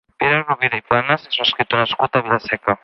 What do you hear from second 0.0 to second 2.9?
Pere Rovira i Planas és un escriptor nascut a Vila-seca.